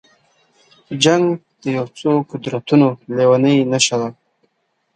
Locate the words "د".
1.61-1.63